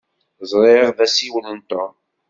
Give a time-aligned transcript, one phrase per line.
[0.51, 1.93] Ẓriɣ d asiwel n Tom.